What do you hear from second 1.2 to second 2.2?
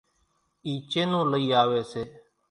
لئِي آويَ سي۔